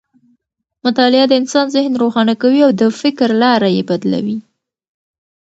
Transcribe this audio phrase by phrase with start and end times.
[0.85, 4.37] مطالعه د انسان ذهن روښانه کوي او د فکر لاره یې بدلوي.